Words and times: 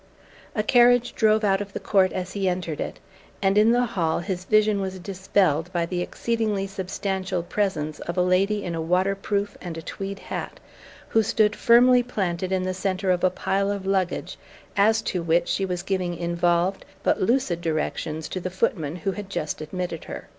A 0.55 0.63
carriage 0.63 1.13
drove 1.13 1.43
out 1.43 1.61
of 1.61 1.73
the 1.73 1.79
court 1.79 2.11
as 2.11 2.31
he 2.33 2.49
entered 2.49 2.79
it, 2.81 2.97
and 3.39 3.55
in 3.55 3.71
the 3.71 3.85
hall 3.85 4.17
his 4.17 4.45
vision 4.45 4.81
was 4.81 4.97
dispelled 4.97 5.71
by 5.71 5.85
the 5.85 6.01
exceedingly 6.01 6.65
substantial 6.65 7.43
presence 7.43 7.99
of 7.99 8.17
a 8.17 8.23
lady 8.23 8.63
in 8.63 8.73
a 8.73 8.81
waterproof 8.81 9.55
and 9.61 9.77
a 9.77 9.83
tweed 9.83 10.17
hat, 10.17 10.59
who 11.09 11.21
stood 11.21 11.55
firmly 11.55 12.01
planted 12.01 12.51
in 12.51 12.63
the 12.63 12.73
centre 12.73 13.11
of 13.11 13.23
a 13.23 13.29
pile 13.29 13.69
of 13.69 13.85
luggage, 13.85 14.39
as 14.75 15.03
to 15.03 15.21
which 15.21 15.47
she 15.47 15.65
was 15.67 15.83
giving 15.83 16.17
involved 16.17 16.83
but 17.03 17.21
lucid 17.21 17.61
directions 17.61 18.27
to 18.27 18.39
the 18.39 18.49
footman 18.49 18.95
who 18.95 19.11
had 19.11 19.29
just 19.29 19.61
admitted 19.61 20.05
her. 20.05 20.29